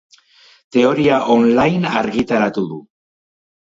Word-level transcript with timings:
Teoria 0.77 1.21
online 1.35 1.95
argitaratu 2.03 2.69
du. 2.75 2.85